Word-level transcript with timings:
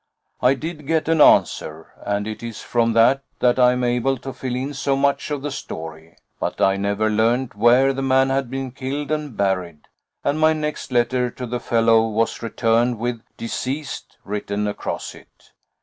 I 0.41 0.55
did 0.55 0.87
get 0.87 1.07
an 1.09 1.21
answer, 1.21 1.93
and 2.03 2.25
it 2.25 2.41
is 2.41 2.59
from 2.59 2.93
that 2.93 3.21
that 3.37 3.59
I 3.59 3.71
am 3.73 3.83
able 3.83 4.17
to 4.17 4.33
fill 4.33 4.55
in 4.55 4.73
so 4.73 4.95
much 4.95 5.29
of 5.29 5.43
the 5.43 5.51
story. 5.51 6.15
But 6.39 6.59
I 6.59 6.75
never 6.75 7.07
learned 7.07 7.53
where 7.53 7.93
the 7.93 8.01
man 8.01 8.31
had 8.31 8.49
been 8.49 8.71
killed 8.71 9.11
and 9.11 9.37
buried, 9.37 9.81
and 10.23 10.39
my 10.39 10.53
next 10.53 10.91
letter 10.91 11.29
to 11.29 11.45
the 11.45 11.59
fellow 11.59 12.07
was 12.07 12.41
returned 12.41 12.97
with 12.97 13.21
'Deceased' 13.37 14.17
written 14.25 14.67
across 14.67 15.13
it. 15.13 15.51